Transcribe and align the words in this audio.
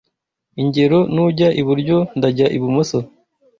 Ingero 0.61 0.99
Nujya 1.13 1.49
iburyo 1.61 1.97
ndajya 2.17 2.47
ibumoso 2.55 2.97